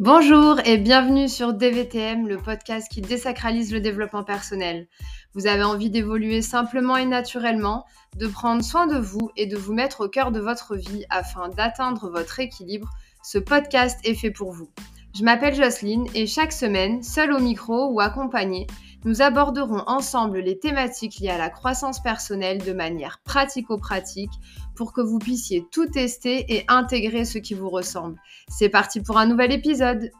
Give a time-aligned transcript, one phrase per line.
[0.00, 4.88] Bonjour et bienvenue sur DVTM, le podcast qui désacralise le développement personnel.
[5.34, 7.84] Vous avez envie d'évoluer simplement et naturellement,
[8.16, 11.50] de prendre soin de vous et de vous mettre au cœur de votre vie afin
[11.50, 12.88] d'atteindre votre équilibre.
[13.22, 14.70] Ce podcast est fait pour vous.
[15.12, 18.68] Je m'appelle Jocelyne et chaque semaine, seule au micro ou accompagnée,
[19.04, 24.30] nous aborderons ensemble les thématiques liées à la croissance personnelle de manière pratico-pratique
[24.76, 28.20] pour que vous puissiez tout tester et intégrer ce qui vous ressemble.
[28.48, 30.10] C'est parti pour un nouvel épisode.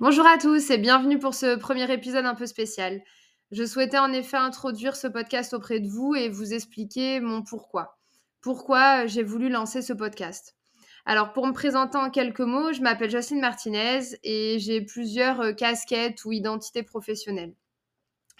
[0.00, 3.02] Bonjour à tous et bienvenue pour ce premier épisode un peu spécial.
[3.50, 7.98] Je souhaitais en effet introduire ce podcast auprès de vous et vous expliquer mon pourquoi.
[8.42, 10.56] Pourquoi j'ai voulu lancer ce podcast.
[11.06, 15.52] Alors, pour me présenter en quelques mots, je m'appelle Jocelyne Martinez et j'ai plusieurs euh,
[15.52, 17.54] casquettes ou identités professionnelles.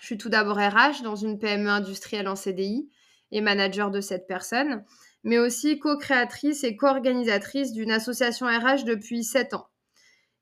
[0.00, 2.90] Je suis tout d'abord RH dans une PME industrielle en CDI
[3.30, 4.84] et manager de cette personne,
[5.22, 9.68] mais aussi co-créatrice et co-organisatrice d'une association RH depuis 7 ans.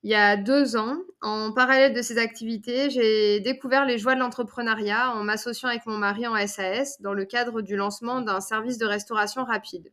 [0.02, 4.20] Il y a deux ans, en parallèle de ces activités, j'ai découvert les joies de
[4.20, 8.78] l'entrepreneuriat en m'associant avec mon mari en SAS dans le cadre du lancement d'un service
[8.78, 9.92] de restauration rapide.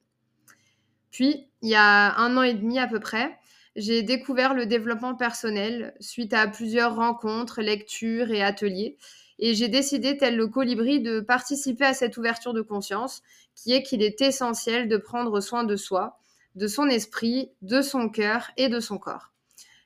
[1.12, 3.38] Puis, il y a un an et demi à peu près,
[3.76, 8.98] j'ai découvert le développement personnel suite à plusieurs rencontres, lectures et ateliers.
[9.40, 13.22] Et j'ai décidé, tel le colibri, de participer à cette ouverture de conscience,
[13.56, 16.18] qui est qu'il est essentiel de prendre soin de soi,
[16.56, 19.32] de son esprit, de son cœur et de son corps.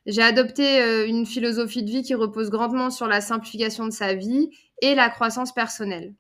[0.08, 4.16] J'ai adopté euh, une philosophie de vie qui repose grandement sur la simplification de sa
[4.16, 4.50] vie
[4.82, 6.16] et la croissance personnelle.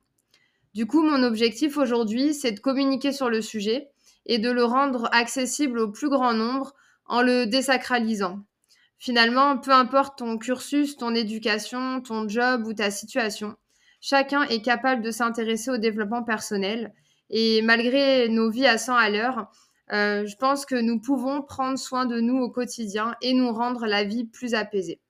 [0.73, 3.89] Du coup, mon objectif aujourd'hui, c'est de communiquer sur le sujet
[4.27, 6.73] et de le rendre accessible au plus grand nombre
[7.07, 8.39] en le désacralisant.
[8.99, 13.55] Finalement, peu importe ton cursus, ton éducation, ton job ou ta situation,
[13.99, 16.93] chacun est capable de s'intéresser au développement personnel.
[17.31, 19.51] Et malgré nos vies à 100 à l'heure,
[19.91, 23.85] euh, je pense que nous pouvons prendre soin de nous au quotidien et nous rendre
[23.85, 25.01] la vie plus apaisée.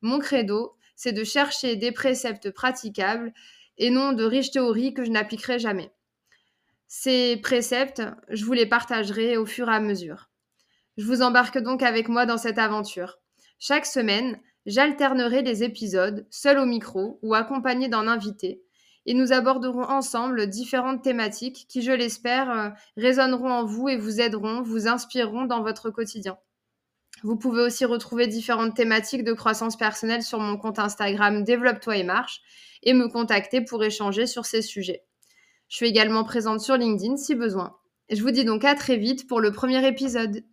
[0.00, 3.32] Mon credo, c'est de chercher des préceptes praticables
[3.78, 5.92] et non de riches théories que je n'appliquerai jamais.
[6.88, 10.30] Ces préceptes, je vous les partagerai au fur et à mesure.
[10.96, 13.18] Je vous embarque donc avec moi dans cette aventure.
[13.60, 18.62] Chaque semaine, j'alternerai les épisodes, seul au micro ou accompagné d'un invité,
[19.08, 24.20] et nous aborderons ensemble différentes thématiques qui, je l'espère, euh, résonneront en vous et vous
[24.20, 26.36] aideront, vous inspireront dans votre quotidien.
[27.22, 32.04] Vous pouvez aussi retrouver différentes thématiques de croissance personnelle sur mon compte Instagram Développe-toi et
[32.04, 32.42] marche
[32.82, 35.04] et me contacter pour échanger sur ces sujets.
[35.68, 37.78] Je suis également présente sur LinkedIn si besoin.
[38.10, 40.44] Je vous dis donc à très vite pour le premier épisode.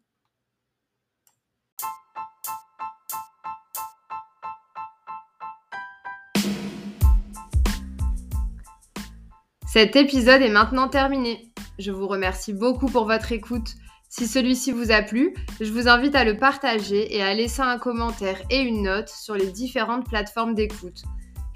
[9.76, 11.52] Cet épisode est maintenant terminé.
[11.80, 13.74] Je vous remercie beaucoup pour votre écoute.
[14.08, 17.78] Si celui-ci vous a plu, je vous invite à le partager et à laisser un
[17.78, 21.04] commentaire et une note sur les différentes plateformes d'écoute.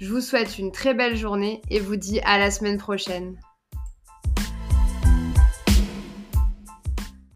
[0.02, 3.40] Je vous souhaite une très belle journée et vous dis à la semaine prochaine.